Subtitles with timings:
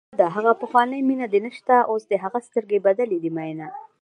[0.09, 3.67] ټپه ده: ها پخوانۍ مینه دې نشته اوس دې هغه سترګې بدلې دي مینه